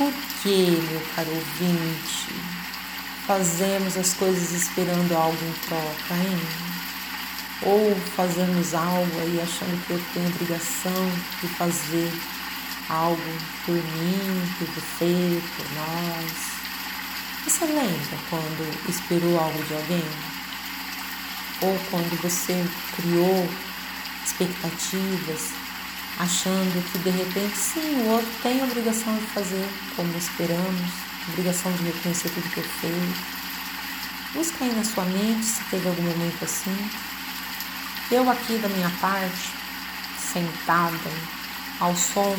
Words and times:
por 0.00 0.14
que, 0.42 0.80
meu 0.90 1.02
caro 1.14 1.28
ouvinte, 1.28 2.32
fazemos 3.26 3.98
as 3.98 4.14
coisas 4.14 4.52
esperando 4.52 5.14
algo 5.14 5.36
em 5.44 5.52
troca, 5.68 6.14
hein? 6.14 6.40
Ou 7.60 7.94
fazemos 8.16 8.72
algo 8.72 9.20
aí 9.20 9.38
achando 9.42 9.86
que 9.86 9.92
eu 9.92 10.02
tenho 10.14 10.26
obrigação 10.28 11.12
de 11.42 11.48
fazer 11.48 12.10
algo 12.88 13.20
por 13.66 13.74
mim, 13.74 14.54
por 14.58 14.68
você, 14.68 15.42
por 15.54 15.66
nós. 15.74 16.32
Você 17.44 17.66
lembra 17.66 18.18
quando 18.30 18.88
esperou 18.88 19.38
algo 19.38 19.62
de 19.64 19.74
alguém? 19.74 20.04
Ou 21.60 21.78
quando 21.90 22.22
você 22.22 22.66
criou 22.96 23.46
expectativas, 24.24 25.50
achando 26.20 26.84
que 26.92 26.98
de 26.98 27.08
repente 27.08 27.56
sim, 27.56 28.02
o 28.02 28.08
outro 28.10 28.30
tem 28.42 28.60
a 28.60 28.64
obrigação 28.64 29.16
de 29.16 29.24
fazer 29.28 29.66
como 29.96 30.14
esperamos, 30.18 30.90
obrigação 31.30 31.72
de 31.72 31.84
reconhecer 31.84 32.28
tudo 32.28 32.50
que 32.50 32.58
eu 32.58 32.64
fiz. 32.64 33.16
Busca 34.34 34.64
aí 34.64 34.74
na 34.74 34.84
sua 34.84 35.04
mente 35.06 35.46
se 35.46 35.64
teve 35.70 35.88
algum 35.88 36.02
momento 36.02 36.44
assim. 36.44 36.90
Eu 38.10 38.28
aqui 38.28 38.58
da 38.58 38.68
minha 38.68 38.90
parte, 39.00 39.50
sentada 40.18 41.10
ao 41.80 41.96
som 41.96 42.36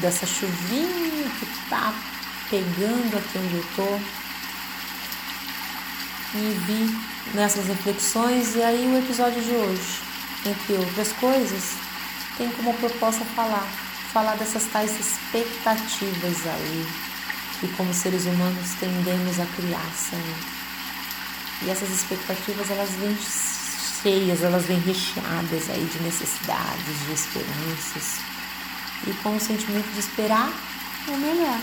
dessa 0.00 0.26
chuvinha 0.26 1.30
que 1.38 1.46
tá 1.70 1.94
pegando 2.50 3.18
aqui 3.18 3.38
onde 3.38 3.54
eu 3.54 3.66
tô. 3.76 4.00
E 6.34 6.58
vi 6.66 7.00
nessas 7.34 7.66
reflexões, 7.66 8.56
e 8.56 8.62
aí 8.62 8.84
o 8.84 8.98
episódio 8.98 9.40
de 9.40 9.52
hoje, 9.52 10.00
entre 10.44 10.72
outras 10.74 11.12
coisas, 11.12 11.85
tem 12.36 12.50
como 12.50 12.74
proposta 12.74 13.24
falar, 13.24 13.66
falar 14.12 14.36
dessas 14.36 14.64
tais 14.66 14.92
expectativas 14.98 16.46
aí, 16.46 16.86
que 17.60 17.68
como 17.76 17.92
seres 17.94 18.26
humanos 18.26 18.74
tendemos 18.78 19.40
a 19.40 19.46
criar 19.46 19.90
sempre. 19.94 20.56
E 21.62 21.70
essas 21.70 21.90
expectativas 21.90 22.70
elas 22.70 22.90
vêm 22.90 23.16
cheias, 24.02 24.42
elas 24.42 24.66
vêm 24.66 24.78
recheadas 24.80 25.70
aí 25.70 25.84
de 25.84 26.02
necessidades, 26.02 27.06
de 27.06 27.12
esperanças 27.12 28.20
e 29.06 29.12
com 29.22 29.36
o 29.36 29.40
sentimento 29.40 29.88
de 29.92 30.00
esperar 30.00 30.52
o 31.08 31.16
melhor. 31.16 31.60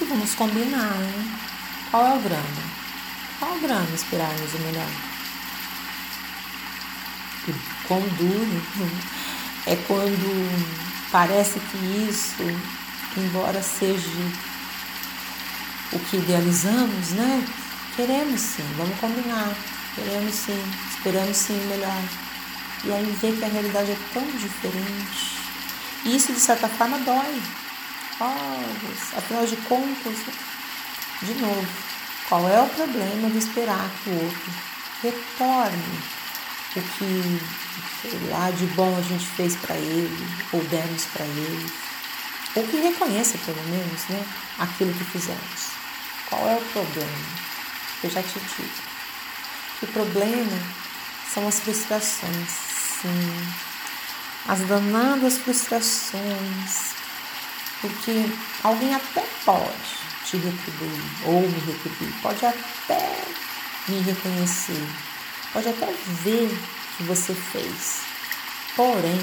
E 0.00 0.04
vamos 0.04 0.34
combinar, 0.34 0.94
né? 0.94 1.38
Qual 1.90 2.06
é 2.06 2.14
o 2.14 2.18
drama? 2.18 2.62
Qual 3.38 3.52
é 3.52 3.56
o 3.56 3.60
drama 3.60 3.94
esperarmos 3.94 4.54
o 4.54 4.58
melhor? 4.58 4.88
Quão 7.86 8.00
duro 8.00 8.62
é 9.66 9.76
quando 9.86 11.10
parece 11.10 11.60
que 11.60 11.76
isso, 12.08 12.42
embora 13.16 13.62
seja 13.62 14.08
o 15.92 15.98
que 15.98 16.16
idealizamos, 16.16 17.10
né? 17.10 17.44
Queremos 17.96 18.40
sim, 18.40 18.64
vamos 18.76 18.98
combinar. 18.98 19.54
Queremos 19.94 20.34
sim, 20.34 20.62
esperamos 20.90 21.36
sim 21.36 21.60
melhor. 21.68 22.02
E 22.84 22.92
aí 22.92 23.16
ver 23.20 23.38
que 23.38 23.44
a 23.44 23.48
realidade 23.48 23.92
é 23.92 23.96
tão 24.12 24.26
diferente 24.32 25.34
e 26.04 26.16
isso, 26.16 26.34
de 26.34 26.40
certa 26.40 26.68
forma, 26.68 26.98
dói. 26.98 27.42
Oh, 28.20 29.16
afinal 29.18 29.46
de 29.46 29.56
contas, 29.56 30.16
de 31.22 31.34
novo, 31.34 31.66
qual 32.28 32.46
é 32.48 32.60
o 32.60 32.68
problema 32.68 33.30
de 33.30 33.38
esperar 33.38 33.90
que 34.02 34.10
o 34.10 34.24
outro 34.24 34.52
retorne 35.02 35.98
o 36.76 36.82
que, 36.82 37.40
sei 38.02 38.28
lá, 38.30 38.50
de 38.50 38.66
bom 38.66 38.96
a 38.96 39.02
gente 39.02 39.26
fez 39.26 39.56
para 39.56 39.76
ele, 39.76 40.28
ou 40.52 40.62
demos 40.64 41.04
para 41.06 41.24
ele, 41.24 41.72
ou 42.56 42.66
que 42.66 42.76
reconheça, 42.76 43.38
pelo 43.38 43.62
menos, 43.68 44.08
né, 44.08 44.24
aquilo 44.58 44.92
que 44.94 45.04
fizemos. 45.04 45.70
Qual 46.28 46.48
é 46.48 46.56
o 46.56 46.62
problema? 46.72 47.44
Eu 48.02 48.10
já 48.10 48.22
te 48.22 48.38
digo. 48.38 48.70
O 49.82 49.86
problema 49.88 50.58
são 51.32 51.46
as 51.48 51.60
frustrações, 51.60 52.48
sim 53.00 53.74
as 54.46 54.60
danadas 54.60 55.38
frustrações, 55.38 56.94
porque 57.80 58.26
alguém 58.62 58.94
até 58.94 59.24
pode 59.44 60.04
te 60.26 60.36
retribuir 60.36 61.02
ou 61.24 61.40
me 61.40 61.60
retribuir, 61.60 62.12
pode 62.20 62.44
até 62.44 63.24
me 63.88 64.00
reconhecer, 64.00 64.86
pode 65.54 65.68
até 65.68 65.86
ver 66.24 66.48
o 66.50 66.96
que 66.96 67.02
você 67.04 67.32
fez. 67.32 68.00
Porém, 68.76 69.20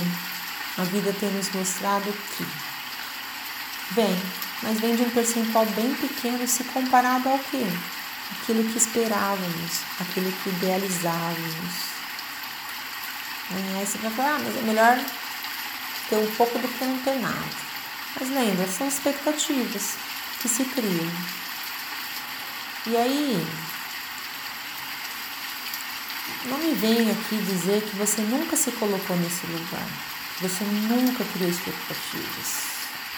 a 0.77 0.83
vida 0.85 1.13
tem 1.19 1.29
nos 1.31 1.51
mostrado 1.51 2.11
que 2.35 2.45
vem, 3.91 4.17
mas 4.63 4.79
vem 4.79 4.95
de 4.95 5.03
um 5.03 5.09
percentual 5.09 5.65
bem 5.65 5.93
pequeno 5.95 6.47
se 6.47 6.63
comparado 6.63 7.27
ao 7.27 7.37
que? 7.37 7.65
Aquilo 8.31 8.63
que 8.63 8.77
esperávamos, 8.77 9.81
aquilo 9.99 10.31
que 10.31 10.49
idealizávamos. 10.49 11.91
Aí 13.53 13.85
você 13.85 13.97
vai 13.97 14.11
falar, 14.11 14.35
ah, 14.35 14.39
mas 14.39 14.55
é 14.55 14.61
melhor 14.61 14.97
ter 16.09 16.15
um 16.15 16.31
pouco 16.35 16.57
do 16.57 16.67
que 16.69 16.85
não 16.85 16.97
ter 16.99 17.19
nada. 17.19 17.45
Mas 18.17 18.29
lembra, 18.29 18.67
são 18.67 18.87
expectativas 18.87 19.97
que 20.41 20.47
se 20.47 20.63
criam. 20.63 21.11
E 22.87 22.95
aí, 22.95 23.47
não 26.45 26.57
me 26.57 26.73
venha 26.73 27.11
aqui 27.11 27.37
dizer 27.37 27.81
que 27.81 27.95
você 27.95 28.21
nunca 28.21 28.55
se 28.55 28.71
colocou 28.71 29.15
nesse 29.17 29.45
lugar, 29.47 29.87
que 30.37 30.47
você 30.47 30.63
nunca 30.63 31.23
criou 31.33 31.49
expectativas, 31.49 32.71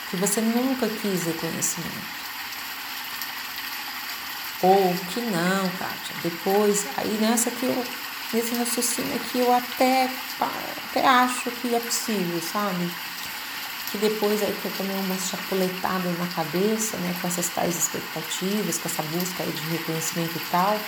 que 0.10 0.18
você 0.18 0.42
nunca 0.42 0.88
quis 0.88 1.24
reconhecimento. 1.24 2.24
Ou 4.62 4.96
que 5.14 5.20
não, 5.20 5.70
Kátia, 5.78 6.16
depois, 6.24 6.86
aí 6.98 7.18
nessa 7.20 7.52
que 7.52 7.66
eu 7.66 7.86
nesse 8.34 8.56
raciocínio 8.56 9.16
aqui 9.16 9.40
eu 9.40 9.54
até, 9.54 10.10
até 10.40 11.06
acho 11.06 11.52
que 11.52 11.76
é 11.76 11.80
possível, 11.80 12.42
sabe? 12.42 12.92
Que 13.92 13.98
depois 14.00 14.42
aí 14.42 14.52
que 14.60 14.66
eu 14.66 14.72
tomei 14.76 14.96
umas 14.96 15.30
chapuletadas 15.30 16.18
na 16.18 16.28
cabeça, 16.28 16.98
né, 16.98 17.16
com 17.22 17.28
essas 17.28 17.48
tais 17.50 17.78
expectativas, 17.78 18.80
com 18.80 18.90
essa 18.90 19.04
busca 19.04 19.44
aí 19.44 19.52
de 19.52 19.62
reconhecimento 19.70 20.36
e 20.36 20.42
tal. 20.50 20.80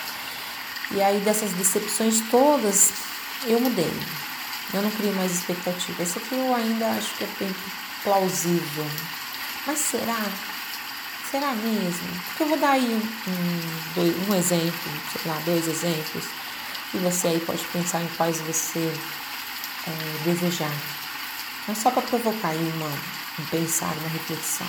E 0.91 1.01
aí 1.01 1.19
dessas 1.22 1.51
decepções 1.53 2.22
todas, 2.29 2.94
eu 3.46 3.59
mudei. 3.59 3.91
Eu 4.73 4.81
não 4.81 4.91
crio 4.91 5.13
mais 5.13 5.31
expectativa. 5.34 6.03
Essa 6.03 6.19
aqui 6.19 6.35
eu 6.35 6.53
ainda 6.53 6.88
acho 6.91 7.16
que 7.16 7.23
é 7.23 7.29
bem 7.40 7.56
plausível. 8.03 8.85
Mas 9.66 9.79
será? 9.79 10.24
Será 11.29 11.53
mesmo? 11.53 12.07
Porque 12.28 12.44
eu 12.44 12.47
vou 12.47 12.57
dar 12.57 12.72
aí 12.72 13.01
um, 13.28 14.31
um 14.31 14.35
exemplo, 14.35 14.91
sei 15.12 15.31
lá, 15.31 15.40
dois 15.45 15.68
exemplos 15.68 16.24
e 16.95 16.97
você 17.00 17.28
aí 17.28 17.40
pode 17.41 17.63
pensar 17.66 18.01
em 18.01 18.07
quais 18.16 18.40
você 18.40 18.94
é, 19.88 20.24
desejar. 20.24 20.72
Não 21.68 21.75
só 21.75 21.91
para 21.91 22.01
provocar 22.03 22.50
aí 22.50 22.74
uma, 22.75 22.88
um 22.88 23.45
pensar, 23.50 23.94
uma 23.97 24.09
reflexão. 24.09 24.68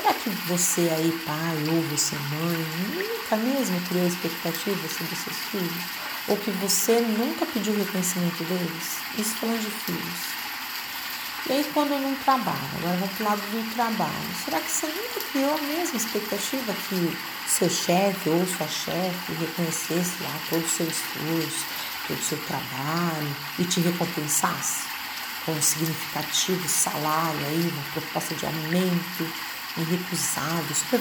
Será 0.00 0.14
que 0.14 0.30
você 0.48 0.80
aí, 0.96 1.12
pai, 1.26 1.56
ou 1.68 1.82
você, 1.82 2.16
mãe, 2.16 2.66
nunca 2.94 3.36
mesmo 3.36 3.78
criou 3.82 4.06
expectativas 4.06 4.92
sobre 4.92 5.14
seus 5.14 5.36
filhos? 5.50 5.84
Ou 6.26 6.38
que 6.38 6.50
você 6.52 7.00
nunca 7.00 7.44
pediu 7.44 7.76
reconhecimento 7.76 8.42
deles? 8.44 8.96
Isso 9.18 9.34
falando 9.34 9.60
de 9.60 9.70
filhos. 9.70 10.20
E 11.46 11.52
aí 11.52 11.70
quando 11.74 11.90
não 12.00 12.14
trabalha, 12.14 12.56
agora 12.78 12.96
vamos 12.96 13.14
para 13.14 13.26
o 13.26 13.28
lado 13.28 13.40
do 13.42 13.74
trabalho. 13.74 14.30
Será 14.42 14.58
que 14.58 14.70
você 14.70 14.86
nunca 14.86 15.20
criou 15.32 15.54
a 15.54 15.62
mesma 15.64 15.98
expectativa 15.98 16.74
que 16.88 17.18
seu 17.46 17.68
chefe 17.68 18.30
ou 18.30 18.46
sua 18.46 18.68
chefe 18.68 19.32
reconhecesse 19.38 20.22
lá 20.22 20.32
todo 20.48 20.64
o 20.64 20.68
seu 20.68 20.86
esforço, 20.86 21.66
todo 22.08 22.18
o 22.18 22.24
seu 22.24 22.38
trabalho 22.46 23.36
e 23.58 23.64
te 23.64 23.80
recompensasse 23.80 24.84
com 25.44 25.52
um 25.52 25.60
significativo 25.62 26.66
salário 26.66 27.46
aí, 27.48 27.70
uma 27.70 27.92
proposta 27.92 28.34
de 28.34 28.46
aumento 28.46 29.49
irrecusável, 29.76 30.74
super? 30.74 31.00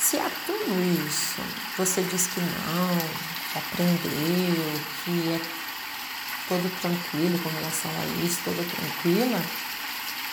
Se 0.00 0.18
a 0.18 0.30
tudo 0.46 1.06
isso 1.06 1.42
você 1.76 2.02
diz 2.02 2.26
que 2.28 2.40
não, 2.40 2.98
que 3.52 3.58
aprendeu, 3.58 4.80
que 5.04 5.34
é 5.34 5.40
todo 6.48 6.80
tranquilo 6.80 7.38
com 7.38 7.50
relação 7.50 7.90
a 7.90 8.24
isso, 8.24 8.40
toda 8.44 8.62
tranquila, 8.64 9.40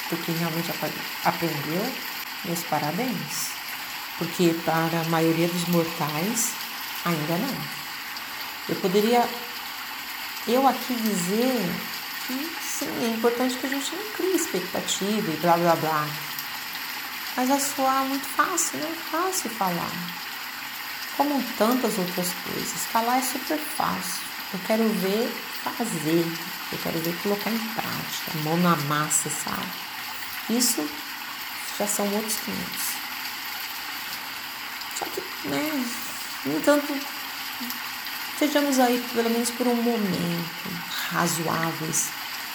porque 0.10 0.32
realmente 0.32 0.72
aprendeu, 1.24 1.94
meus 2.46 2.64
parabéns. 2.64 3.50
Porque 4.18 4.56
para 4.64 5.02
a 5.02 5.10
maioria 5.10 5.48
dos 5.50 5.66
mortais, 5.68 6.54
ainda 7.04 7.38
não. 7.38 7.58
Eu 8.70 8.76
poderia, 8.78 9.28
eu 10.48 10.66
aqui 10.68 10.96
dizer 10.96 11.70
que 12.26 12.65
sim, 12.80 12.88
é 13.04 13.16
importante 13.16 13.57
que 13.57 13.66
a 13.66 13.69
gente 13.69 13.95
não 13.95 14.04
crie 14.12 14.36
expectativa 14.36 15.31
e 15.31 15.38
blá 15.38 15.57
blá 15.57 15.75
blá. 15.75 16.07
Mas 17.38 17.50
é 17.50 17.60
soar 17.60 18.06
muito 18.06 18.25
fácil, 18.25 18.80
né? 18.80 18.95
Fácil 19.12 19.50
falar. 19.50 19.92
Como 21.18 21.42
tantas 21.57 21.98
outras 21.98 22.27
coisas. 22.44 22.86
Falar 22.92 23.18
é 23.18 23.22
super 23.22 23.57
fácil. 23.57 24.24
Eu 24.54 24.60
quero 24.66 24.88
ver 24.89 25.31
fazer, 25.72 26.25
eu 26.72 26.77
quero 26.77 27.00
ver 27.00 27.16
colocar 27.24 27.50
em 27.50 27.57
prática, 27.57 28.31
mão 28.44 28.57
na 28.57 28.75
massa, 28.75 29.30
sabe? 29.30 29.68
Isso 30.50 30.88
já 31.77 31.88
são 31.88 32.06
outros 32.13 32.36
500. 32.45 32.62
Só 35.00 35.06
que, 35.06 35.48
né, 35.48 35.86
no 36.45 36.57
entanto, 36.57 36.98
sejamos 38.38 38.80
aí, 38.80 39.04
pelo 39.13 39.30
menos 39.30 39.50
por 39.51 39.68
um 39.68 39.75
momento, 39.75 40.69
razoáveis 41.12 42.10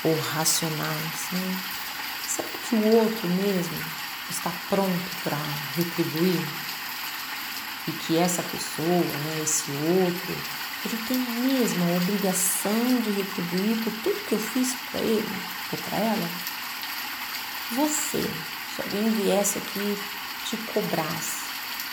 ou 0.05 0.19
racionais, 0.21 1.33
né? 1.33 1.61
Será 2.27 2.49
que 2.49 2.75
o 2.77 2.97
outro 2.97 3.29
mesmo 3.29 3.85
está 4.31 4.51
pronto 4.69 5.17
para 5.23 5.37
retribuir? 5.77 6.41
E 7.89 7.93
que 7.93 8.19
essa 8.19 8.43
pessoa, 8.43 9.05
né, 9.05 9.41
esse 9.43 9.71
outro, 9.71 10.37
ele 10.85 10.97
tem 11.09 11.19
mesmo 11.19 11.85
a 11.85 11.97
obrigação 11.97 13.01
de 13.03 13.11
retribuir 13.11 13.77
por 13.83 13.93
tudo 14.05 14.27
que 14.27 14.35
eu 14.35 14.39
fiz 14.39 14.75
para 14.91 15.01
ele 15.01 15.29
ou 15.73 15.79
para 15.79 15.99
ela? 15.99 16.31
Você, 17.73 18.23
se 18.23 18.83
alguém 18.83 19.11
viesse 19.11 19.59
aqui 19.59 19.99
te 20.47 20.57
cobrasse, 20.73 21.41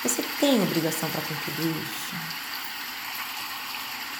você 0.03 0.23
tem 0.39 0.61
obrigação 0.61 1.09
para 1.09 1.21
tudo 1.21 1.83
isso? 1.83 2.15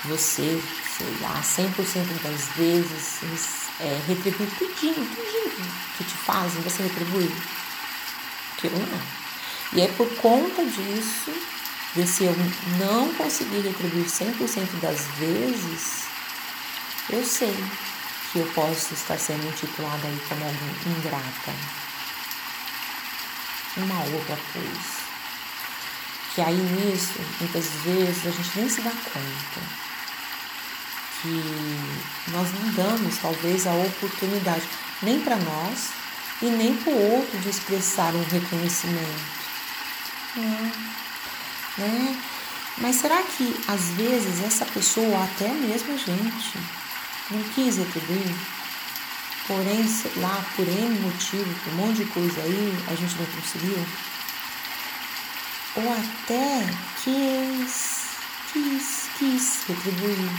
Você, 0.06 0.62
sei 0.98 1.18
lá, 1.22 1.42
100% 1.42 2.22
das 2.24 2.48
vezes 2.56 3.67
é, 3.80 4.02
retribui 4.08 4.48
tudinho, 4.48 5.06
tudinho 5.06 5.52
que 5.98 6.04
te 6.04 6.18
fazem, 6.18 6.62
você 6.62 6.84
retribui? 6.84 7.32
Eu 8.64 8.72
não. 8.72 9.02
E 9.74 9.82
é 9.82 9.88
por 9.90 10.10
conta 10.16 10.66
disso 10.66 11.32
de 11.96 12.08
se 12.08 12.26
eu 12.26 12.36
não 12.80 13.14
conseguir 13.14 13.62
retribuir 13.62 14.06
100% 14.06 14.80
das 14.82 15.02
vezes, 15.20 16.06
eu 17.10 17.24
sei 17.24 17.56
que 18.32 18.40
eu 18.40 18.48
posso 18.54 18.94
estar 18.94 19.18
sendo 19.18 19.48
intitulada 19.48 20.08
aí 20.08 20.22
como 20.28 20.44
alguém 20.44 20.98
ingrata. 20.98 21.54
Uma 23.78 24.04
outra 24.16 24.38
coisa. 24.54 25.08
Que 26.34 26.42
aí 26.42 26.56
nisso, 26.56 27.20
muitas 27.40 27.68
vezes, 27.84 28.26
a 28.26 28.32
gente 28.32 28.58
nem 28.58 28.70
se 28.70 28.82
dá 28.82 28.92
conta 28.92 29.88
que 31.22 32.32
nós 32.32 32.48
não 32.54 32.72
damos 32.74 33.18
talvez 33.18 33.66
a 33.68 33.74
oportunidade 33.74 34.64
nem 35.02 35.20
para 35.22 35.36
nós 35.38 35.90
e 36.42 36.46
nem 36.46 36.76
para 36.76 36.94
o 36.94 37.12
outro 37.14 37.40
de 37.40 37.50
expressar 37.50 38.14
um 38.14 38.24
reconhecimento. 38.24 39.38
Não 40.36 40.98
né? 41.78 42.18
Mas 42.80 42.98
será 42.98 43.22
que 43.24 43.56
às 43.68 43.90
vezes 43.92 44.44
essa 44.44 44.66
pessoa, 44.66 45.24
até 45.24 45.48
mesmo 45.50 45.94
a 45.94 45.98
gente, 45.98 46.60
não 47.32 47.42
quis 47.54 47.78
retribuir? 47.78 48.36
Porém, 49.48 49.88
sei 49.88 50.12
lá, 50.18 50.46
por 50.56 50.68
N 50.68 51.00
motivo, 51.00 51.56
por 51.64 51.74
um 51.74 51.76
monte 51.78 52.04
de 52.04 52.06
coisa 52.06 52.42
aí, 52.42 52.78
a 52.88 52.96
gente 52.96 53.16
não 53.18 53.26
conseguiu? 53.26 53.86
Ou 55.76 55.94
até 55.94 56.68
quis, 57.04 58.08
quis, 58.52 59.10
quis 59.18 59.64
retribuir, 59.68 60.30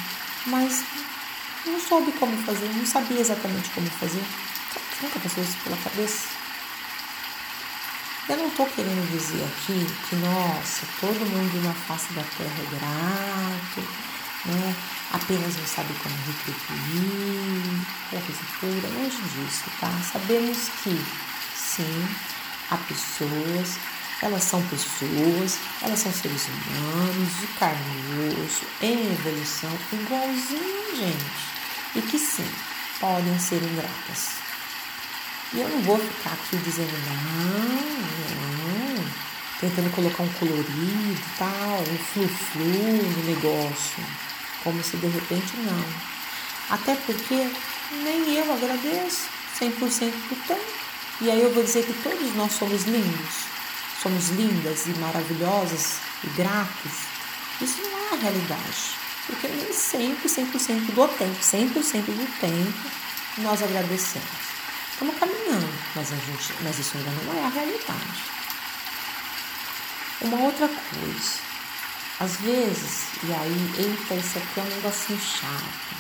mas 0.49 0.85
não 1.67 1.81
soube 1.81 2.13
como 2.13 2.37
fazer, 2.43 2.69
não 2.69 2.87
sabia 2.87 3.21
exatamente 3.21 3.71
como 3.71 3.89
fazer. 3.91 4.23
Nunca 5.03 5.21
passou 5.21 5.43
isso 5.43 5.57
pela 5.65 5.77
cabeça? 5.77 6.29
Eu 8.29 8.37
não 8.37 8.49
estou 8.49 8.67
querendo 8.67 9.11
dizer 9.11 9.43
aqui 9.45 9.87
que, 10.09 10.17
nossa, 10.17 10.87
todo 11.01 11.31
mundo 11.31 11.65
na 11.65 11.73
face 11.73 12.13
da 12.13 12.23
terra 12.23 12.57
é 12.59 12.77
grato, 12.77 13.89
né? 14.47 14.75
apenas 15.13 15.57
não 15.57 15.67
sabe 15.67 15.95
como 16.03 16.15
retribuir, 16.27 17.87
coisa 18.11 18.43
pura, 18.61 18.95
longe 18.95 19.23
disso, 19.23 19.65
tá? 19.81 19.91
Sabemos 20.13 20.69
que, 20.83 21.01
sim, 21.57 22.09
há 22.71 22.77
pessoas, 22.77 23.79
elas 24.21 24.43
são 24.43 24.61
pessoas, 24.63 25.59
elas 25.81 25.99
são 26.01 26.13
seres 26.13 26.47
humanos, 26.49 27.41
de 27.41 27.47
carne 27.59 27.81
e 27.81 28.45
osso, 28.45 28.67
em 28.83 29.13
evolução, 29.13 29.71
igualzinho 29.93 30.97
gente, 30.97 31.95
e 31.95 32.03
que, 32.03 32.19
sim, 32.19 32.49
podem 32.99 33.39
ser 33.39 33.63
ingratas. 33.63 34.39
E 35.55 35.61
eu 35.61 35.69
não 35.69 35.81
vou 35.83 35.99
ficar 35.99 36.33
aqui 36.33 36.57
dizendo 36.59 36.93
não, 37.07 37.79
não, 38.99 39.05
tentando 39.61 39.91
colocar 39.95 40.23
um 40.23 40.33
colorido 40.35 41.23
tal, 41.39 41.81
um 41.81 41.99
flu-flu 41.99 42.65
no 42.65 43.25
negócio, 43.25 44.05
como 44.65 44.83
se 44.83 44.97
de 44.97 45.07
repente 45.07 45.57
não. 45.59 45.85
Até 46.71 46.97
porque 46.97 47.51
nem 48.03 48.35
eu 48.35 48.53
agradeço 48.53 49.29
100% 49.59 49.71
do 50.11 50.47
tempo. 50.47 50.61
E 51.21 51.31
aí 51.31 51.43
eu 51.43 51.53
vou 51.53 51.65
dizer 51.65 51.85
que 51.85 51.95
todos 52.03 52.35
nós 52.35 52.53
somos 52.53 52.85
lindos, 52.85 53.49
somos 54.03 54.29
lindas 54.31 54.87
e 54.87 54.91
maravilhosas 54.99 55.99
e 56.25 56.29
gratos. 56.29 56.93
Isso 57.61 57.83
não 57.83 57.99
é 57.99 58.15
a 58.15 58.17
realidade, 58.23 58.97
porque 59.27 59.49
nem 59.49 59.73
sempre, 59.73 60.29
100% 60.29 60.93
do 60.95 61.09
tempo, 61.19 61.41
100% 61.41 62.05
do 62.05 62.41
tempo, 62.41 62.91
nós 63.39 63.63
agradecemos. 63.63 64.49
Estamos 64.93 65.17
caminhando, 65.19 65.73
mas, 65.95 66.13
a 66.13 66.17
gente, 66.17 66.55
mas 66.63 66.79
isso 66.79 66.97
ainda 66.97 67.11
não 67.11 67.35
é 67.35 67.45
a 67.45 67.49
realidade. 67.49 68.23
Uma 70.21 70.41
outra 70.41 70.69
coisa, 70.69 71.39
às 72.19 72.37
vezes, 72.37 73.07
e 73.23 73.33
aí, 73.33 73.75
eita, 73.79 74.15
isso 74.15 74.39
aqui 74.39 74.61
é 74.61 74.63
um 74.63 74.67
negocinho 74.67 75.21
chato, 75.21 75.97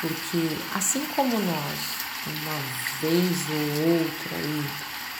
porque 0.00 0.56
assim 0.76 1.04
como 1.16 1.38
nós, 1.38 1.78
uma 2.26 2.60
vez 3.00 3.36
ou 3.50 3.98
outra, 3.98 4.36
aí, 4.36 4.64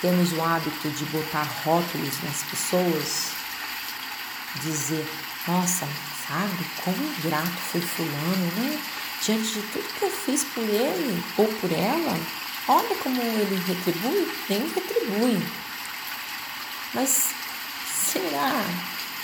temos 0.03 0.33
o 0.33 0.43
hábito 0.43 0.91
de 0.91 1.05
botar 1.07 1.49
rótulos 1.65 2.23
nas 2.23 2.43
pessoas, 2.43 3.31
dizer, 4.63 5.09
nossa, 5.49 5.89
sabe, 6.29 6.67
como 6.85 7.15
grato 7.23 7.57
foi 7.71 7.81
fulano, 7.81 8.53
né? 8.57 8.79
Diante 9.25 9.55
de 9.55 9.63
tudo 9.63 9.99
que 9.99 10.05
eu 10.05 10.11
fiz 10.11 10.45
por 10.45 10.65
ele 10.65 11.25
ou 11.39 11.47
por 11.47 11.73
ela, 11.73 12.19
Olha 12.69 12.95
como 13.03 13.21
ele 13.21 13.61
retribui, 13.67 14.29
nem 14.49 14.61
retribui. 14.69 15.43
Mas 16.95 17.31
será 17.93 18.65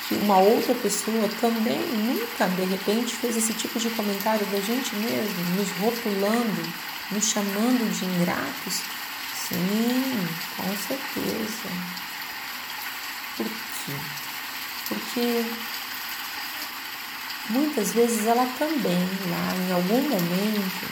que 0.08 0.16
uma 0.16 0.38
outra 0.38 0.74
pessoa 0.74 1.28
também 1.40 1.78
nunca 1.78 2.48
de 2.48 2.64
repente 2.64 3.14
fez 3.14 3.36
esse 3.36 3.52
tipo 3.52 3.78
de 3.78 3.90
comentário 3.90 4.44
da 4.46 4.58
gente 4.58 4.92
mesmo, 4.96 5.54
nos 5.56 5.70
rotulando, 5.78 6.72
nos 7.12 7.28
chamando 7.28 7.88
de 7.96 8.04
ingratos? 8.06 8.97
Sim, 9.48 10.28
com 10.56 10.76
certeza. 10.76 11.68
Por 13.34 13.46
quê? 13.46 13.92
Porque 14.88 15.44
muitas 17.48 17.92
vezes 17.94 18.26
ela 18.26 18.46
também, 18.58 19.08
lá 19.30 19.54
em 19.56 19.72
algum 19.72 20.02
momento, 20.02 20.86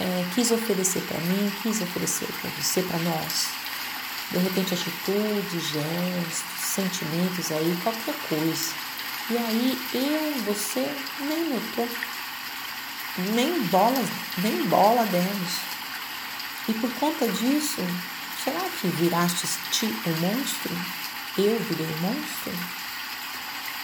é, 0.00 0.24
quis 0.36 0.52
oferecer 0.52 1.02
para 1.02 1.18
mim, 1.18 1.52
quis 1.62 1.82
oferecer 1.82 2.28
para 2.40 2.50
você, 2.50 2.82
para 2.82 2.98
nós. 3.00 3.48
De 4.30 4.38
repente, 4.38 4.74
atitudes, 4.74 5.68
gestos, 5.68 6.44
sentimentos 6.60 7.50
aí, 7.50 7.76
qualquer 7.82 8.14
coisa. 8.28 8.72
E 9.30 9.36
aí 9.36 9.78
eu, 9.94 10.44
você 10.44 10.88
nem 11.18 11.48
notou, 11.50 11.88
nem 13.34 13.62
bola, 13.64 14.04
nem 14.38 14.68
bola 14.68 15.04
demos. 15.06 15.75
E 16.68 16.74
por 16.74 16.92
conta 16.94 17.28
disso, 17.28 17.80
será 18.42 18.60
que 18.80 18.88
viraste 18.88 19.46
ti 19.70 19.86
um 19.86 20.20
monstro? 20.20 20.74
Eu 21.38 21.58
virei 21.60 21.86
um 21.86 22.00
monstro? 22.00 22.52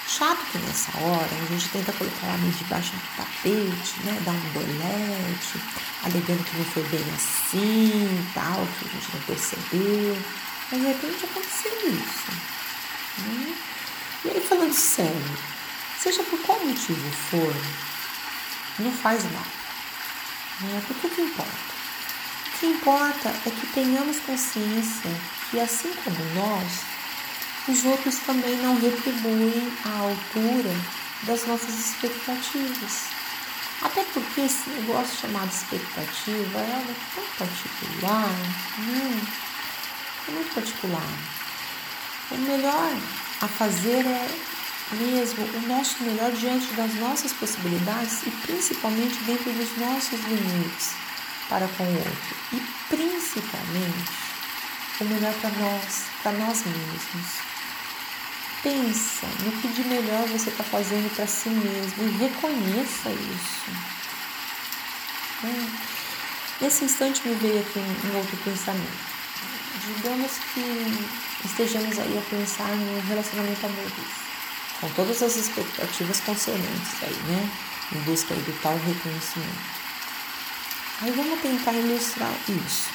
Chato 0.08 0.44
que 0.50 0.58
nessa 0.58 0.90
hora 0.98 1.28
a 1.30 1.46
gente 1.46 1.68
tenta 1.68 1.92
colocar 1.92 2.26
lá 2.26 2.36
meio 2.38 2.52
debaixo 2.52 2.90
do 2.90 3.16
tapete, 3.16 4.00
né? 4.04 4.20
Dar 4.24 4.32
um 4.32 4.52
dolete, 4.52 5.60
alegando 6.04 6.42
que 6.42 6.56
não 6.56 6.64
foi 6.64 6.82
bem 6.84 7.04
assim 7.14 8.30
tal, 8.34 8.66
que 8.66 8.88
a 8.88 8.92
gente 8.92 9.14
não 9.14 9.20
percebeu. 9.22 10.18
Mas 10.70 10.80
de 10.80 10.86
repente 10.88 11.24
aconteceu 11.24 11.72
isso. 11.88 12.32
Né? 13.18 13.56
E 14.24 14.30
aí 14.30 14.40
falando 14.40 14.74
sério, 14.74 15.38
seja 16.00 16.22
por 16.24 16.38
qual 16.40 16.58
motivo 16.64 17.12
for, 17.30 17.54
não 18.80 18.92
faz 18.92 19.22
mal. 19.30 19.46
Né? 20.62 20.82
Porque 20.88 21.06
o 21.06 21.10
que 21.10 21.22
importa? 21.22 21.71
Que 22.62 22.68
importa 22.68 23.28
é 23.28 23.50
que 23.50 23.66
tenhamos 23.74 24.20
consciência 24.20 25.10
que 25.50 25.58
assim 25.58 25.92
como 26.04 26.16
nós, 26.36 26.72
os 27.68 27.84
outros 27.84 28.18
também 28.18 28.56
não 28.58 28.78
retribuem 28.78 29.72
a 29.84 29.98
altura 29.98 30.70
das 31.24 31.44
nossas 31.44 31.76
expectativas. 31.76 33.06
Até 33.82 34.04
porque 34.14 34.42
esse 34.42 34.70
negócio 34.70 35.22
chamado 35.22 35.50
expectativa 35.50 36.60
é 36.60 36.74
algo 36.76 36.94
tão 37.16 37.24
particular, 37.36 38.30
né? 38.78 39.22
é 40.28 40.30
muito 40.30 40.54
particular. 40.54 41.08
O 42.30 42.36
melhor 42.36 42.96
a 43.40 43.48
fazer 43.48 44.06
é 44.06 44.30
mesmo 44.92 45.44
o 45.46 45.66
nosso 45.66 46.00
melhor 46.04 46.30
diante 46.30 46.72
das 46.74 46.94
nossas 46.94 47.32
possibilidades 47.32 48.22
e 48.24 48.30
principalmente 48.30 49.16
dentro 49.24 49.50
dos 49.50 49.76
nossos 49.78 50.20
limites 50.28 51.01
para 51.52 51.68
com 51.68 51.84
o 51.84 51.98
outro. 51.98 52.36
E 52.54 52.62
principalmente 52.88 54.10
o 55.00 55.04
melhor 55.04 55.34
para 55.34 55.50
nós, 55.50 56.04
para 56.22 56.32
nós 56.32 56.64
mesmos. 56.64 57.26
Pensa 58.62 59.26
no 59.44 59.52
que 59.60 59.68
de 59.68 59.84
melhor 59.84 60.26
você 60.28 60.48
está 60.48 60.64
fazendo 60.64 61.14
para 61.14 61.26
si 61.26 61.50
mesmo 61.50 62.04
e 62.04 62.16
reconheça 62.16 63.10
isso. 63.10 63.70
Nesse 66.60 66.84
instante 66.84 67.28
me 67.28 67.34
veio 67.34 67.60
aqui 67.60 67.80
um 67.80 68.16
outro 68.16 68.36
pensamento. 68.38 69.12
Digamos 69.96 70.30
que 70.54 71.08
estejamos 71.44 71.98
aí 71.98 72.16
a 72.16 72.30
pensar 72.30 72.68
no 72.68 73.00
relacionamento 73.08 73.66
amoroso, 73.66 73.92
com 74.80 74.88
todas 74.90 75.22
as 75.22 75.36
expectativas 75.36 76.20
concernentes 76.20 77.02
aí, 77.02 77.16
né? 77.26 77.50
Em 77.92 77.98
busca 78.02 78.32
aí 78.32 78.40
do 78.40 78.62
tal 78.62 78.78
reconhecimento. 78.78 79.81
Aí 81.02 81.10
vamos 81.10 81.40
tentar 81.40 81.72
ilustrar 81.72 82.30
isso. 82.48 82.88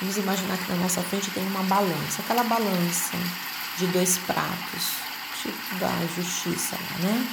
Vamos 0.00 0.16
imaginar 0.16 0.56
que 0.56 0.72
na 0.72 0.78
nossa 0.78 1.02
frente 1.02 1.30
tem 1.32 1.46
uma 1.46 1.62
balança, 1.64 2.22
aquela 2.22 2.42
balança 2.44 3.14
de 3.76 3.86
dois 3.88 4.16
pratos, 4.16 4.92
tipo 5.42 5.74
da 5.78 5.92
justiça, 6.16 6.78
né? 7.00 7.28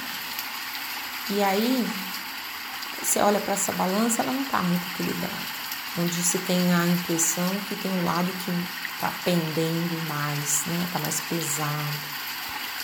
E 1.30 1.42
aí, 1.42 1.88
você 3.02 3.18
olha 3.20 3.40
para 3.40 3.54
essa 3.54 3.72
balança, 3.72 4.20
ela 4.20 4.32
não 4.32 4.42
está 4.42 4.58
muito 4.60 4.84
equilibrada. 4.92 5.54
Onde 5.98 6.22
se 6.22 6.36
tem 6.40 6.74
a 6.74 6.86
impressão 6.86 7.48
que 7.66 7.74
tem 7.74 7.90
um 7.90 8.04
lado 8.04 8.30
que 8.44 8.50
está 8.94 9.10
pendendo 9.24 10.06
mais, 10.06 10.64
né? 10.66 10.84
Está 10.86 10.98
mais 10.98 11.18
pesado, 11.20 11.98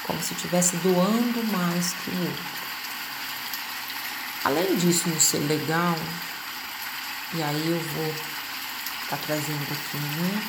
como 0.04 0.22
se 0.22 0.32
estivesse 0.32 0.74
doando 0.76 1.52
mais 1.52 1.92
que 2.02 2.10
o 2.12 2.20
outro. 2.22 2.44
Além 4.42 4.74
disso 4.76 5.06
não 5.10 5.20
ser 5.20 5.40
legal, 5.40 5.94
e 7.32 7.42
aí 7.42 7.68
eu 7.68 7.78
vou 7.78 8.14
tá 9.08 9.16
trazendo 9.26 9.62
aqui, 9.62 9.96
né? 9.96 10.42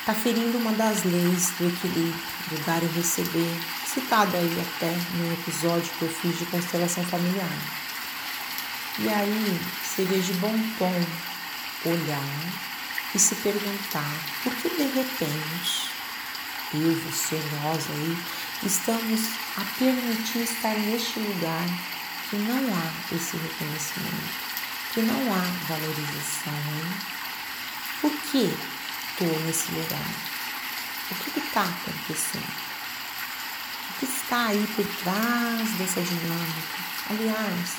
Está 0.00 0.14
ferindo 0.14 0.58
uma 0.58 0.72
das 0.72 1.02
leis 1.04 1.50
do 1.58 1.68
equilíbrio, 1.68 2.14
do 2.48 2.64
dar 2.64 2.82
e 2.82 2.86
receber, 2.86 3.58
citado 3.86 4.36
aí 4.36 4.64
até 4.76 4.92
no 5.14 5.32
episódio 5.32 5.90
que 5.98 6.02
eu 6.02 6.08
fiz 6.08 6.38
de 6.38 6.46
constelação 6.46 7.04
familiar. 7.04 7.58
E 8.98 9.08
aí 9.08 9.60
seria 9.84 10.18
de 10.20 10.32
bom 10.34 10.54
tom 10.78 11.04
olhar 11.84 12.22
e 13.14 13.18
se 13.18 13.34
perguntar 13.36 14.12
por 14.42 14.54
que 14.56 14.68
de 14.68 14.84
repente 14.84 15.90
eu, 16.74 16.94
você, 17.02 17.40
nós 17.62 17.84
aí 17.90 18.16
estamos 18.62 19.20
a 19.56 19.78
permitir 19.78 20.42
estar 20.42 20.74
neste 20.74 21.18
lugar 21.18 21.66
que 22.30 22.36
não 22.36 22.74
há 22.74 23.14
esse 23.14 23.36
reconhecimento 23.36 24.45
que 24.96 25.02
não 25.02 25.30
há 25.30 25.42
valorização. 25.68 26.54
Por 28.00 28.10
que 28.30 28.50
estou 29.10 29.40
nesse 29.40 29.70
lugar? 29.72 30.10
O 31.10 31.14
que 31.16 31.38
está 31.38 31.64
acontecendo? 31.64 32.50
O 33.90 33.98
que 33.98 34.06
está 34.06 34.46
aí 34.46 34.66
por 34.74 34.86
trás 34.86 35.70
dessa 35.72 36.00
dinâmica? 36.00 36.78
Aliás, 37.10 37.76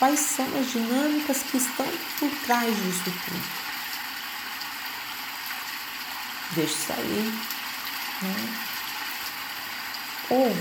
quais 0.00 0.18
são 0.18 0.46
as 0.58 0.72
dinâmicas 0.72 1.44
que 1.44 1.58
estão 1.58 1.86
por 2.18 2.30
trás 2.44 2.76
disso 2.76 3.04
tudo? 3.04 3.42
Deixe 6.56 6.74
sair. 6.74 7.34
Né? 8.22 8.58
Ou, 10.30 10.56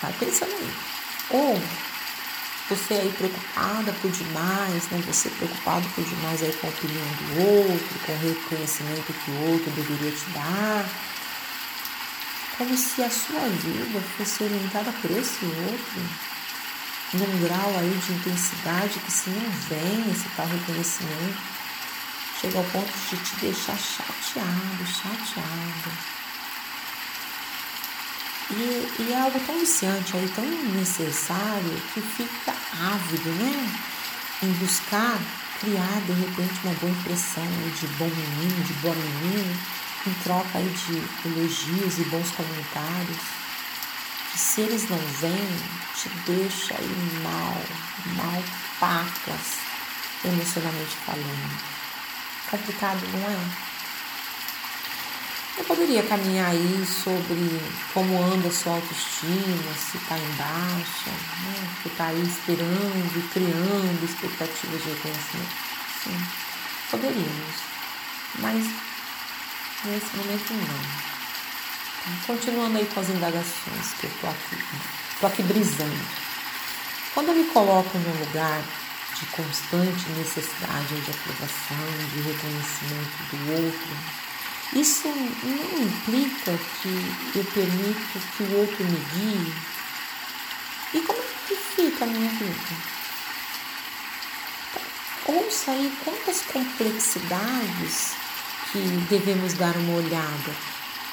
vai 0.00 0.12
pensando 0.12 0.52
aí. 0.52 0.74
Ou 1.30 1.60
você 2.68 2.94
aí 2.94 3.12
preocupada 3.12 3.92
por 4.00 4.10
demais, 4.10 4.88
né? 4.88 5.02
Você 5.06 5.28
preocupado 5.30 5.86
por 5.90 6.02
demais 6.02 6.42
aí 6.42 6.52
com 6.52 6.66
a 6.66 6.70
opinião 6.70 7.06
do 7.06 7.70
outro, 7.70 7.98
com 8.06 8.12
o 8.12 8.18
reconhecimento 8.18 9.12
que 9.12 9.30
o 9.30 9.52
outro 9.52 9.70
deveria 9.72 10.10
te 10.10 10.30
dar. 10.30 10.88
Como 12.56 12.76
se 12.76 13.02
a 13.02 13.10
sua 13.10 13.48
vida 13.48 14.00
fosse 14.16 14.44
orientada 14.44 14.92
por 15.02 15.10
esse 15.10 15.44
outro, 15.44 16.02
num 17.14 17.40
grau 17.42 17.78
aí 17.78 18.00
de 18.06 18.12
intensidade 18.12 18.98
que 19.00 19.12
se 19.12 19.28
não 19.30 19.50
vem 19.68 20.10
esse 20.10 20.28
tal 20.36 20.46
reconhecimento, 20.46 21.38
chega 22.40 22.58
ao 22.58 22.64
ponto 22.64 22.92
de 23.10 23.16
te 23.16 23.36
deixar 23.40 23.76
chateado, 23.76 24.86
chateado. 24.86 26.23
E, 28.50 29.02
e, 29.02 29.12
é 29.12 29.20
algo 29.20 29.40
tão 29.40 29.58
viciante 29.58 30.16
aí, 30.16 30.28
tão 30.34 30.44
necessário, 30.44 31.82
que 31.92 32.00
fica 32.00 32.54
ávido, 32.72 33.30
né? 33.30 33.72
Em 34.42 34.52
buscar 34.52 35.18
criar 35.60 36.00
de 36.06 36.12
repente 36.12 36.60
uma 36.62 36.74
boa 36.74 36.92
impressão 36.92 37.46
de 37.80 37.86
bom 37.98 38.04
menino, 38.04 38.64
de 38.64 38.72
boa 38.74 38.94
menina, 38.94 39.56
em 40.06 40.12
troca 40.22 40.58
aí 40.58 40.68
de 40.68 41.28
elogios 41.28 41.98
e 41.98 42.04
bons 42.04 42.30
comentários. 42.32 43.18
Que 44.30 44.38
se 44.38 44.60
eles 44.60 44.90
não 44.90 44.98
vêm, 44.98 45.48
te 45.94 46.08
deixa 46.26 46.74
aí 46.74 47.20
mal, 47.22 47.62
mal 48.16 48.42
pacas, 48.78 49.58
emocionalmente 50.24 50.96
falando. 51.06 51.62
Complicado, 52.50 53.00
não 53.12 53.30
é? 53.30 53.73
Eu 55.56 55.64
poderia 55.64 56.02
caminhar 56.02 56.50
aí 56.50 56.84
sobre 56.84 57.60
como 57.92 58.20
anda 58.20 58.48
a 58.48 58.52
sua 58.52 58.74
autoestima, 58.74 59.72
se 59.74 59.96
está 59.98 60.18
em 60.18 60.32
baixa, 60.32 61.10
né? 61.10 61.68
se 61.80 61.88
está 61.88 62.06
aí 62.06 62.22
esperando 62.22 63.32
criando 63.32 64.04
expectativas 64.04 64.82
de 64.82 64.88
reconhecimento. 64.90 65.54
Sim, 66.02 66.26
poderíamos, 66.90 67.54
mas 68.40 68.66
nesse 69.84 70.16
momento 70.16 70.54
não. 70.54 71.04
Então, 72.04 72.36
continuando 72.36 72.78
aí 72.78 72.86
com 72.86 73.00
as 73.00 73.08
indagações 73.08 73.92
que 74.00 74.06
eu 74.06 74.10
estou 74.10 74.30
aqui, 74.30 74.56
estou 75.14 75.28
aqui 75.28 75.42
brisando. 75.44 76.04
Quando 77.14 77.28
eu 77.28 77.34
me 77.36 77.44
coloco 77.44 77.96
num 77.96 78.24
lugar 78.26 78.60
de 79.18 79.26
constante 79.26 80.10
necessidade 80.18 81.00
de 81.00 81.10
aprovação, 81.12 81.86
de 82.12 82.20
reconhecimento 82.22 83.22
do 83.30 83.52
outro, 83.52 84.24
isso 84.72 85.08
não 85.08 85.82
implica 85.82 86.58
que 86.80 87.38
eu 87.38 87.44
permito 87.44 88.20
que 88.36 88.42
o 88.42 88.58
outro 88.58 88.84
me 88.84 88.98
guie. 89.14 89.52
E 90.94 91.00
como 91.00 91.18
é 91.18 91.48
que 91.48 91.56
fica 91.56 92.04
a 92.04 92.08
minha 92.08 92.30
vida? 92.30 92.94
Ouça 95.26 95.70
aí 95.70 95.92
quantas 96.04 96.42
complexidades 96.42 98.14
que 98.72 98.78
devemos 99.08 99.54
dar 99.54 99.76
uma 99.76 99.96
olhada. 99.96 100.54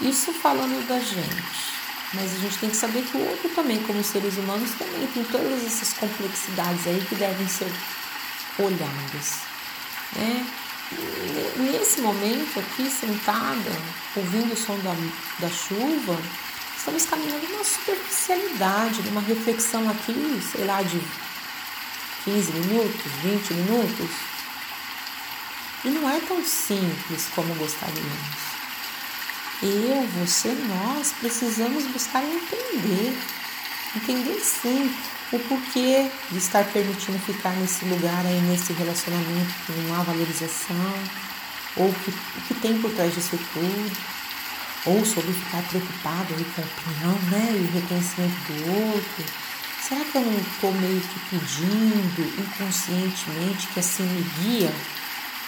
Isso 0.01 0.33
falando 0.33 0.87
da 0.87 0.99
gente. 0.99 1.71
Mas 2.13 2.33
a 2.33 2.37
gente 2.39 2.57
tem 2.57 2.69
que 2.69 2.75
saber 2.75 3.03
que 3.03 3.15
o 3.15 3.29
outro 3.29 3.49
também, 3.49 3.81
como 3.83 4.03
seres 4.03 4.37
humanos, 4.37 4.71
também 4.71 5.07
tem 5.07 5.23
todas 5.23 5.65
essas 5.65 5.93
complexidades 5.93 6.85
aí 6.87 7.05
que 7.07 7.15
devem 7.15 7.47
ser 7.47 7.71
olhadas. 8.59 9.39
Né? 10.15 10.45
Nesse 11.57 12.01
momento 12.01 12.59
aqui, 12.59 12.89
sentada, 12.89 13.71
ouvindo 14.15 14.53
o 14.53 14.57
som 14.57 14.77
da, 14.79 14.93
da 15.39 15.49
chuva, 15.49 16.17
estamos 16.77 17.05
caminhando 17.05 17.47
numa 17.49 17.63
superficialidade, 17.63 19.01
numa 19.03 19.21
reflexão 19.21 19.89
aqui, 19.89 20.41
sei 20.51 20.65
lá, 20.65 20.81
de 20.81 21.01
15 22.25 22.51
minutos, 22.51 23.11
20 23.23 23.53
minutos. 23.53 24.09
E 25.83 25.89
não 25.89 26.09
é 26.09 26.19
tão 26.19 26.43
simples 26.43 27.27
como 27.33 27.55
gostaríamos. 27.55 28.51
Eu, 29.63 30.07
você, 30.19 30.49
nós 30.49 31.13
precisamos 31.19 31.85
buscar 31.85 32.23
entender. 32.23 33.17
Entender 33.95 34.39
sim 34.39 34.93
o 35.31 35.39
porquê 35.39 36.09
de 36.29 36.37
estar 36.37 36.65
permitindo 36.65 37.17
ficar 37.19 37.51
nesse 37.51 37.85
lugar 37.85 38.25
aí, 38.25 38.41
nesse 38.41 38.73
relacionamento 38.73 39.53
que 39.65 39.71
não 39.71 39.95
há 39.95 40.03
valorização, 40.03 40.93
ou 41.77 41.93
que, 41.93 42.09
o 42.09 42.41
que 42.47 42.53
tem 42.55 42.77
por 42.81 42.91
trás 42.91 43.13
disso 43.13 43.39
tudo, 43.53 43.91
ou 44.85 45.05
sobre 45.05 45.31
ficar 45.31 45.61
preocupado 45.63 46.33
aí 46.33 46.45
com 46.55 46.61
a 46.61 46.65
opinião, 46.65 47.19
né, 47.29 47.49
e 47.53 47.61
o 47.63 47.79
reconhecimento 47.79 48.35
do 48.51 48.93
outro. 48.93 49.25
Será 49.87 50.03
que 50.03 50.15
eu 50.17 50.21
não 50.21 50.37
estou 50.37 50.71
meio 50.73 51.01
que 51.01 51.19
pedindo 51.29 52.41
inconscientemente 52.41 53.67
que 53.67 53.79
assim 53.79 54.03
me 54.03 54.23
guia, 54.39 54.73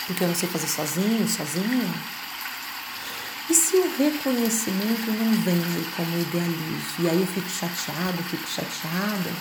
porque 0.08 0.24
eu 0.24 0.28
não 0.28 0.36
sei 0.36 0.50
fazer 0.50 0.68
sozinho, 0.68 1.28
sozinha? 1.28 1.94
E 3.50 3.54
se 3.54 3.76
o 3.76 3.98
reconhecimento 3.98 5.12
não 5.12 5.32
vem 5.42 5.62
como 5.96 6.18
idealizo? 6.18 6.96
E 7.00 7.10
aí 7.10 7.20
eu 7.20 7.28
fico 7.28 7.50
chateado, 7.50 8.24
fico 8.24 8.48
chateada, 8.48 9.32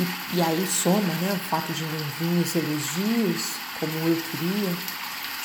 e, 0.00 0.36
e 0.36 0.42
aí 0.42 0.66
soma 0.66 1.00
né, 1.00 1.32
o 1.32 1.48
fato 1.50 1.72
de 1.72 1.84
não 1.84 1.98
vir 2.18 2.42
os 2.42 2.56
elogios 2.56 3.52
como 3.78 3.92
eu 4.08 4.22
queria. 4.30 4.74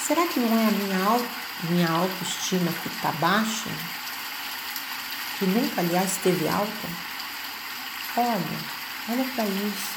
Será 0.05 0.25
que 0.27 0.39
não 0.39 0.57
é 0.57 0.67
a 0.67 0.71
minha, 0.71 1.21
minha 1.69 1.89
autoestima 1.89 2.71
que 2.71 2.87
está 2.87 3.11
baixa? 3.13 3.69
Que 5.37 5.45
nunca, 5.45 5.81
aliás, 5.81 6.11
esteve 6.13 6.47
alta? 6.47 6.87
Olha, 8.17 8.39
olha 9.09 9.25
para 9.35 9.45
isso. 9.45 9.95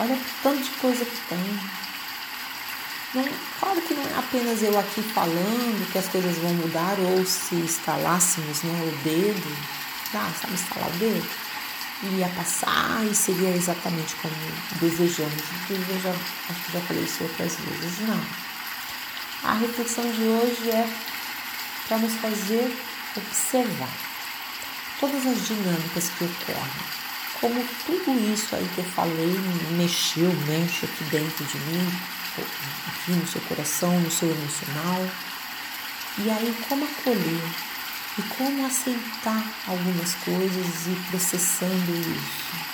Olha 0.00 0.16
para 0.16 0.50
tanto 0.50 0.62
de 0.62 0.70
coisa 0.70 1.04
que 1.04 1.20
tem. 1.28 1.60
Não, 3.14 3.24
claro 3.60 3.80
que 3.82 3.94
não 3.94 4.02
é 4.02 4.18
apenas 4.18 4.62
eu 4.62 4.78
aqui 4.78 5.02
falando 5.02 5.92
que 5.92 5.98
as 5.98 6.08
coisas 6.08 6.36
vão 6.38 6.52
mudar, 6.54 6.98
ou 6.98 7.24
se 7.24 7.54
instalássemos 7.54 8.62
né, 8.62 8.92
o 8.92 9.04
dedo, 9.04 9.56
ah, 10.14 10.30
sabe 10.40 10.54
instalar 10.54 10.88
o 10.88 10.98
dedo? 10.98 11.45
Iria 12.02 12.28
passar 12.28 13.04
e 13.10 13.14
seria 13.14 13.50
exatamente 13.50 14.14
como 14.16 14.34
desejamos. 14.80 15.42
Eu 15.70 16.00
já, 16.00 16.10
acho 16.10 16.64
que 16.64 16.72
já 16.72 16.80
falei 16.80 17.02
isso 17.02 17.24
outras 17.24 17.54
vezes. 17.56 18.00
Não. 18.00 18.20
A 19.44 19.54
reflexão 19.54 20.04
de 20.10 20.22
hoje 20.22 20.70
é 20.70 20.88
para 21.88 21.98
nos 21.98 22.12
fazer 22.14 22.76
observar 23.16 23.88
todas 25.00 25.26
as 25.26 25.46
dinâmicas 25.46 26.10
que 26.18 26.24
ocorrem. 26.24 26.96
Como 27.40 27.64
tudo 27.86 28.32
isso 28.32 28.56
aí 28.56 28.68
que 28.74 28.78
eu 28.78 28.84
falei 28.84 29.38
mexeu, 29.76 30.32
mexe 30.46 30.86
aqui 30.86 31.04
dentro 31.04 31.44
de 31.44 31.58
mim, 31.58 31.92
aqui 32.88 33.12
no 33.12 33.26
seu 33.26 33.40
coração, 33.42 34.00
no 34.00 34.10
seu 34.10 34.30
emocional. 34.30 35.06
E 36.18 36.30
aí, 36.30 36.56
como 36.68 36.84
acolher 36.84 37.42
e 38.18 38.22
como 38.22 38.66
aceitar 38.66 39.44
algumas 39.66 40.14
coisas 40.14 40.86
e 40.86 41.10
processando 41.10 41.92
isso. 41.92 42.66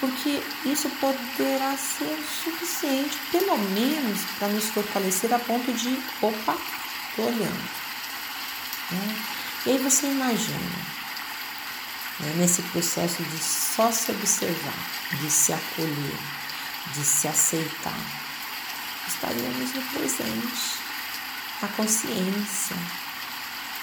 Porque 0.00 0.42
isso 0.64 0.88
poderá 1.00 1.76
ser 1.76 2.18
suficiente, 2.42 3.18
pelo 3.30 3.56
menos, 3.58 4.20
para 4.38 4.48
nos 4.48 4.64
fortalecer 4.66 5.32
a 5.32 5.38
ponto 5.38 5.72
de, 5.72 5.98
opa, 6.22 6.56
estou 7.10 7.26
olhando. 7.26 7.70
Né? 8.90 9.16
E 9.66 9.70
aí 9.72 9.78
você 9.78 10.06
imagina, 10.06 10.58
né, 12.20 12.34
nesse 12.36 12.62
processo 12.62 13.22
de 13.22 13.38
só 13.38 13.92
se 13.92 14.10
observar, 14.10 14.74
de 15.20 15.30
se 15.30 15.52
acolher, 15.52 16.18
de 16.94 17.04
se 17.04 17.28
aceitar, 17.28 18.00
estaríamos 19.06 19.74
no 19.74 19.82
presente, 19.82 20.78
a 21.62 21.68
consciência, 21.68 22.76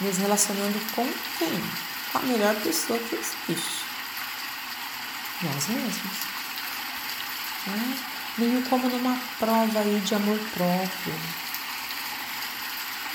nos 0.01 0.18
relacionando 0.18 0.80
com 0.94 1.08
quem? 1.38 1.63
Com 2.12 2.18
a 2.20 2.22
melhor 2.22 2.56
pessoa 2.56 3.00
que 3.00 3.16
existe. 3.16 3.86
Nós 5.42 5.68
mesmos. 5.68 6.18
Né? 7.68 7.98
Meio 8.38 8.62
como 8.70 8.89
numa 8.89 9.18
prova 9.39 9.80
aí 9.80 10.00
de 10.06 10.16
amor 10.16 10.39
próprio. 10.54 11.13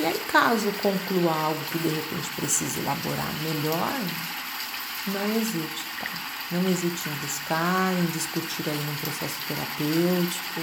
E 0.00 0.06
aí, 0.06 0.18
caso 0.30 0.72
conclua 0.82 1.32
algo 1.32 1.64
que 1.70 1.78
de 1.78 1.88
repente 1.88 2.28
precise 2.34 2.80
elaborar 2.80 3.32
melhor, 3.42 4.00
não 5.06 5.36
hesite, 5.36 5.84
tá? 6.00 6.08
Não 6.50 6.68
hesite 6.68 7.08
em 7.08 7.14
buscar, 7.14 7.92
em 7.92 8.06
discutir 8.06 8.68
aí 8.68 8.76
num 8.76 8.94
processo 8.96 9.36
terapêutico, 9.46 10.60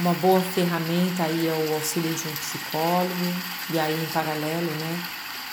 uma 0.00 0.14
boa 0.14 0.40
ferramenta 0.40 1.24
aí 1.24 1.46
é 1.46 1.52
o 1.52 1.74
auxílio 1.74 2.12
de 2.14 2.26
um 2.26 2.32
psicólogo 2.32 3.34
e 3.70 3.78
aí 3.78 3.94
em 3.94 4.06
paralelo, 4.06 4.70
né, 4.70 5.02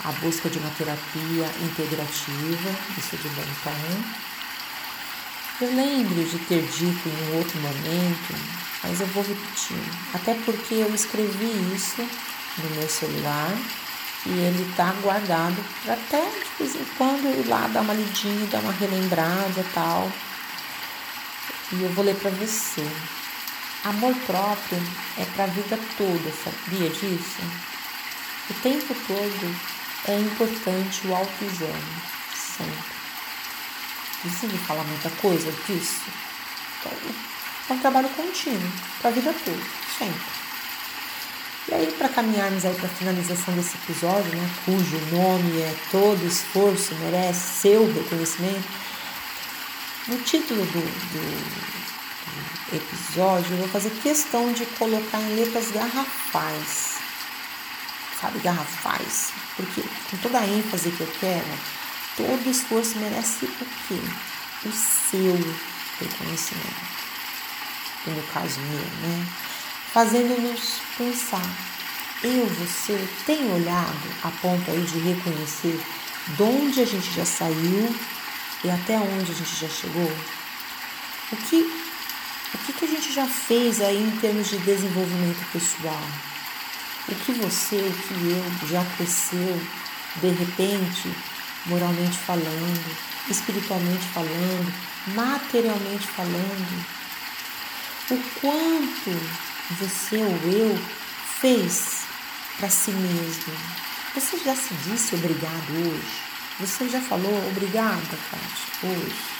a 0.05 0.11
busca 0.13 0.49
de 0.49 0.57
uma 0.57 0.69
terapia 0.71 1.45
integrativa, 1.61 2.69
isso 2.97 3.17
de 3.17 3.29
bom 3.29 3.43
tom. 3.63 4.27
Eu 5.59 5.75
lembro 5.75 6.23
de 6.23 6.39
ter 6.39 6.61
dito 6.61 7.09
em 7.09 7.29
um 7.29 7.37
outro 7.37 7.59
momento, 7.59 8.35
mas 8.83 9.01
eu 9.01 9.07
vou 9.07 9.23
repetir, 9.23 9.83
até 10.13 10.33
porque 10.45 10.75
eu 10.75 10.95
escrevi 10.95 11.75
isso 11.75 12.01
no 12.57 12.69
meu 12.75 12.87
celular 12.87 13.51
e 14.25 14.29
ele 14.29 14.69
está 14.69 14.93
guardado 15.01 15.57
até 15.87 16.21
de 16.21 16.63
vez 16.63 16.75
em 16.75 16.85
quando 16.97 17.25
ir 17.25 17.47
lá 17.47 17.67
dar 17.67 17.81
uma 17.81 17.93
lidinha, 17.93 18.47
dar 18.47 18.59
uma 18.59 18.73
relembrada 18.73 19.65
tal. 19.73 20.09
E 21.73 21.83
eu 21.83 21.89
vou 21.89 22.05
ler 22.05 22.15
para 22.15 22.31
você. 22.31 22.87
Amor 23.87 24.13
próprio 24.25 24.83
é 25.17 25.23
para 25.33 25.45
a 25.45 25.47
vida 25.47 25.79
toda, 25.97 26.31
sabia 26.43 26.89
disso? 26.89 27.39
O 28.49 28.53
tempo 28.55 28.93
todo 29.07 29.55
é 30.09 30.19
importante 30.19 31.07
o 31.07 31.15
autoexame, 31.15 32.01
sempre. 32.35 32.97
Precisa 34.21 34.57
falar 34.57 34.83
muita 34.83 35.09
coisa 35.11 35.49
disso? 35.65 36.01
Então, 36.81 36.91
é 37.69 37.73
um 37.73 37.79
trabalho 37.79 38.09
contínuo, 38.09 38.71
para 38.99 39.09
a 39.09 39.13
vida 39.13 39.33
toda, 39.45 39.63
sempre. 39.97 40.21
E 41.69 41.73
aí, 41.73 41.95
para 41.97 42.09
caminharmos 42.09 42.65
aí 42.65 42.75
para 42.75 42.87
a 42.87 42.89
finalização 42.89 43.53
desse 43.53 43.77
episódio, 43.77 44.35
né, 44.35 44.49
cujo 44.65 44.97
nome 45.15 45.61
é 45.61 45.73
Todo 45.91 46.27
Esforço 46.27 46.93
Merece 46.95 47.61
Seu 47.61 47.93
Reconhecimento, 47.93 48.67
no 50.09 50.17
título 50.23 50.65
do, 50.65 50.81
do 50.81 51.76
episódio, 52.75 53.53
eu 53.53 53.57
vou 53.59 53.67
fazer 53.67 53.89
questão 54.01 54.51
de 54.53 54.65
colocar 54.65 55.21
em 55.21 55.35
letras 55.35 55.71
garrafais. 55.71 56.97
Sabe, 58.19 58.39
garrafais. 58.39 59.31
Porque 59.55 59.81
com 60.09 60.17
toda 60.17 60.39
a 60.39 60.47
ênfase 60.47 60.91
que 60.91 61.01
eu 61.01 61.13
quero, 61.19 61.47
todo 62.15 62.49
esforço 62.49 62.97
merece 62.97 63.45
o 63.45 63.65
quê? 63.87 63.99
O 64.65 64.71
seu 64.71 65.33
reconhecimento. 65.99 66.97
No 68.07 68.23
caso 68.33 68.59
meu, 68.59 68.79
né? 68.79 69.27
Fazendo-nos 69.93 70.79
pensar. 70.97 71.49
Eu, 72.23 72.45
você, 72.47 73.07
tem 73.25 73.51
olhado 73.51 74.15
a 74.23 74.31
ponto 74.41 74.71
aí 74.71 74.81
de 74.81 74.99
reconhecer 74.99 75.79
de 76.35 76.43
onde 76.43 76.81
a 76.81 76.85
gente 76.85 77.13
já 77.13 77.25
saiu 77.25 77.95
e 78.63 78.71
até 78.71 78.97
onde 78.97 79.31
a 79.31 79.35
gente 79.35 79.55
já 79.55 79.69
chegou? 79.69 80.11
O 81.31 81.35
que 81.35 81.86
o 82.53 82.57
que, 82.59 82.73
que 82.73 82.85
a 82.85 82.87
gente 82.87 83.11
já 83.11 83.25
fez 83.25 83.81
aí 83.81 84.01
em 84.01 84.17
termos 84.17 84.49
de 84.49 84.57
desenvolvimento 84.59 85.45
pessoal? 85.51 86.03
O 87.09 87.15
que 87.15 87.31
você, 87.33 87.75
o 87.75 87.93
que 87.93 88.13
eu 88.13 88.67
já 88.69 88.83
cresceu 88.95 89.61
de 90.17 90.29
repente, 90.29 91.13
moralmente 91.65 92.17
falando, 92.19 92.97
espiritualmente 93.29 94.05
falando, 94.13 94.73
materialmente 95.07 96.07
falando? 96.07 96.85
O 98.11 98.17
quanto 98.39 99.11
você 99.79 100.17
ou 100.17 100.51
eu 100.51 100.79
fez 101.41 102.03
para 102.57 102.69
si 102.69 102.91
mesmo? 102.91 103.53
Você 104.15 104.37
já 104.37 104.55
se 104.55 104.73
disse 104.85 105.15
obrigado 105.15 105.71
hoje? 105.71 106.27
Você 106.59 106.89
já 106.89 107.01
falou 107.01 107.47
obrigada, 107.49 108.17
Kátia, 108.31 108.89
hoje? 108.89 109.36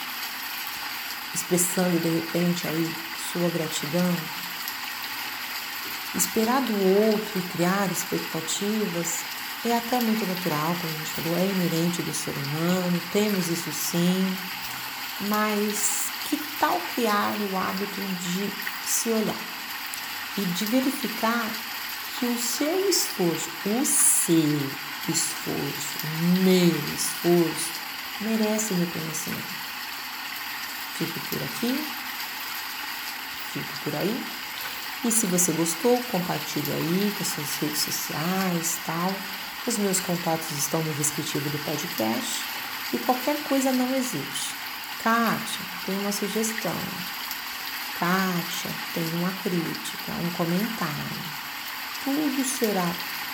Expressando 1.34 1.98
de 2.00 2.08
repente 2.08 2.66
aí 2.66 2.94
sua 3.32 3.48
gratidão. 3.50 4.16
Esperar 6.14 6.62
do 6.62 7.12
outro 7.12 7.38
e 7.38 7.42
criar 7.56 7.88
expectativas 7.92 9.20
é 9.64 9.76
até 9.76 10.00
muito 10.00 10.24
natural, 10.26 10.74
como 10.80 10.94
a 10.94 10.98
gente 10.98 11.10
falou, 11.10 11.38
é 11.38 11.44
inerente 11.44 12.02
do 12.02 12.14
ser 12.14 12.30
humano, 12.30 13.00
temos 13.12 13.48
isso 13.48 13.72
sim, 13.72 14.36
mas 15.22 16.04
que 16.28 16.36
tal 16.60 16.80
criar 16.94 17.34
o 17.50 17.56
hábito 17.56 18.00
de 18.00 18.50
se 18.86 19.10
olhar 19.10 19.34
e 20.36 20.42
de 20.42 20.64
verificar 20.66 21.50
que 22.18 22.26
o 22.26 22.38
seu 22.38 22.88
esforço, 22.88 23.50
o 23.66 23.84
seu 23.84 24.60
esforço, 25.08 25.98
o 26.04 26.42
meu 26.44 26.74
esforço, 26.94 27.70
merece 28.20 28.74
reconhecimento. 28.74 29.57
Fico 30.98 31.20
por 31.20 31.40
aqui, 31.40 31.84
fico 33.52 33.72
por 33.84 33.94
aí. 33.94 34.24
E 35.04 35.12
se 35.12 35.26
você 35.26 35.52
gostou, 35.52 35.96
compartilhe 36.10 36.72
aí 36.72 37.14
com 37.16 37.24
suas 37.24 37.54
redes 37.60 37.78
sociais 37.78 38.78
tal. 38.84 39.14
Os 39.64 39.78
meus 39.78 40.00
contatos 40.00 40.50
estão 40.50 40.82
no 40.82 40.92
descritivo 40.94 41.48
do 41.50 41.64
podcast. 41.64 42.42
E 42.92 42.98
qualquer 42.98 43.36
coisa 43.44 43.70
não 43.70 43.94
existe. 43.94 44.56
Kátia, 45.04 45.60
tem 45.86 45.96
uma 46.00 46.10
sugestão. 46.10 46.74
Kátia, 48.00 48.70
tem 48.92 49.08
uma 49.20 49.30
crítica, 49.42 50.12
um 50.20 50.30
comentário. 50.32 51.22
Tudo 52.02 52.44
será 52.44 52.92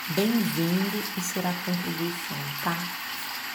bem-vindo 0.08 1.02
e 1.16 1.20
será 1.22 1.50
contribuição, 1.64 2.36
tá? 2.62 2.76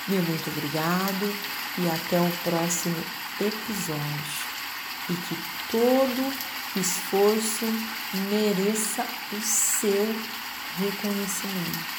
Meu 0.08 0.24
muito 0.24 0.50
obrigado 0.50 1.36
e 1.78 1.88
até 1.88 2.20
o 2.20 2.32
próximo 2.44 2.96
episódio 3.44 4.50
e 5.10 5.14
que 5.14 5.38
todo 5.72 6.34
esforço 6.76 7.66
mereça 8.30 9.06
o 9.34 9.42
seu 9.42 10.16
reconhecimento. 10.78 11.99